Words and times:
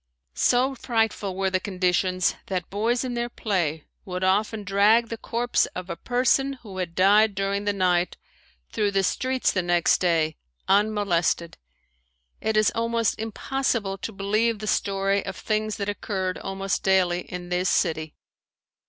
So 0.33 0.73
frightful 0.73 1.35
were 1.35 1.51
the 1.51 1.59
conditions 1.59 2.33
that 2.47 2.71
boys 2.71 3.03
in 3.03 3.13
their 3.13 3.29
play 3.29 3.83
would 4.03 4.23
often 4.23 4.63
drag 4.63 5.09
the 5.09 5.15
corpse 5.17 5.67
of 5.75 5.91
a 5.91 5.95
person 5.95 6.53
who 6.63 6.79
had 6.79 6.95
died 6.95 7.35
during 7.35 7.65
the 7.65 7.71
night 7.73 8.17
through 8.71 8.89
the 8.89 9.03
streets 9.03 9.51
the 9.51 9.61
next 9.61 9.99
day, 10.01 10.37
unmolested. 10.67 11.59
It 12.41 12.57
is 12.57 12.71
almost 12.73 13.19
impossible 13.19 13.99
to 13.99 14.11
believe 14.11 14.57
the 14.57 14.65
story 14.65 15.23
of 15.23 15.35
things 15.35 15.77
that 15.77 15.87
occurred 15.87 16.39
almost 16.39 16.81
daily 16.81 17.21
in 17.31 17.49
this 17.49 17.69
city. 17.69 18.15